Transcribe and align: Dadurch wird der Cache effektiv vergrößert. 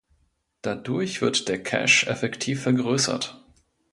Dadurch 0.63 1.21
wird 1.21 1.47
der 1.47 1.61
Cache 1.61 2.07
effektiv 2.07 2.63
vergrößert. 2.63 3.45